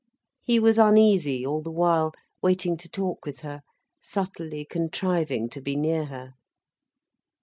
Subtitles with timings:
[0.41, 2.11] He was uneasy all the while,
[2.41, 3.61] waiting to talk with her,
[4.01, 6.33] subtly contriving to be near her.